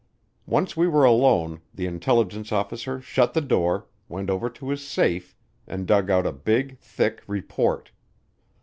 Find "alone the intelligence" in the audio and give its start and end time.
1.03-2.51